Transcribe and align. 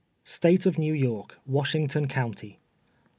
State 0.25 0.65
of 0.65 0.79
New 0.79 0.95
York: 0.95 1.37
Washington 1.45 2.07
County, 2.07 2.53
ss. 2.53 2.57